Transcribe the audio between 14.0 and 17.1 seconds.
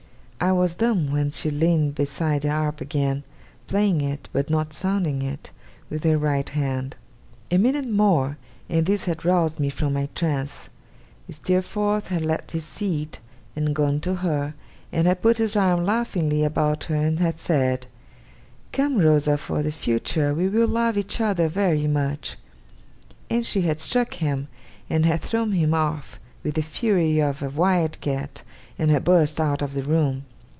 her, and had put his arm laughingly about her,